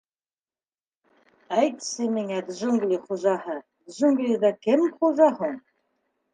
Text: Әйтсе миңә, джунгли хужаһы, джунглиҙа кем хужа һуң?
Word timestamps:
Әйтсе 1.57 2.09
миңә, 2.15 2.41
джунгли 2.49 2.99
хужаһы, 3.11 3.61
джунглиҙа 3.95 4.55
кем 4.67 4.91
хужа 4.99 5.33
һуң? 5.41 5.59